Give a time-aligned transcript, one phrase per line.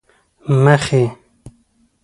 [0.63, 1.03] مخې،